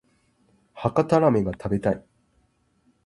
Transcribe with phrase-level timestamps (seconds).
[0.73, 2.03] 博多ラーメンが食べたい